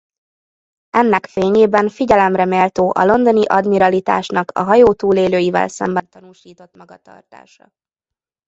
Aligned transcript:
Ennek 0.89 1.25
fényében 1.25 1.89
figyelemre 1.89 2.45
méltó 2.45 2.91
a 2.95 3.03
londoni 3.05 3.45
admiralitásnak 3.45 4.51
a 4.51 4.61
hajó 4.63 4.93
túlélőivel 4.93 5.67
szemben 5.67 6.09
tanúsított 6.09 6.75
magatartása. 6.75 7.71